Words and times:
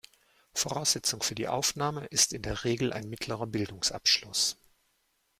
Voraussetzung 0.55 1.21
für 1.21 1.35
die 1.35 1.47
Aufnahme 1.47 2.05
ist 2.07 2.33
in 2.33 2.41
der 2.41 2.63
Regel 2.63 2.91
ein 2.91 3.07
Mittlerer 3.07 3.45
Bildungsabschluss. 3.45 4.57